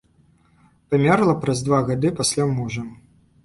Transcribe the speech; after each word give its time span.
Памерла 0.93 1.35
праз 1.45 1.63
два 1.69 1.83
гады 1.93 2.15
пасля 2.23 2.51
мужа. 2.59 2.91